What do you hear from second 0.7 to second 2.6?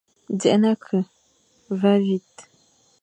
ke, va vite.